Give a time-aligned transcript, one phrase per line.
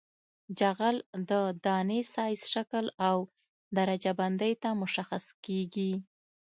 [0.59, 0.97] جغل
[1.29, 1.31] د
[1.65, 3.17] دانې سایز شکل او
[3.77, 5.93] درجه بندۍ ته مشخص کیږي